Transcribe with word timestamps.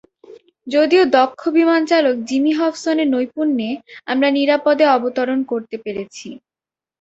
যদিও 0.67 1.03
দক্ষ 1.15 1.41
বিমান 1.57 1.81
চালক 1.87 2.15
জিমি 2.27 2.53
হবসনের 2.53 3.07
নৈপুণ্যে 3.09 3.69
আমরা 4.07 4.27
নিরাপদে 4.37 4.85
অবতরণ 4.95 5.39
করতে 5.51 5.75
পেরেছি। 5.83 6.27